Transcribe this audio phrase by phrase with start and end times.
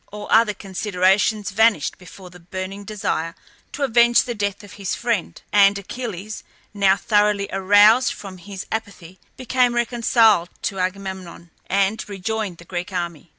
[0.11, 3.35] All other considerations vanished before the burning desire
[3.73, 6.43] to avenge the death of his friend; and Achilles,
[6.73, 13.29] now thoroughly aroused from his apathy, became reconciled to Agamemnon, and rejoined the Greek army.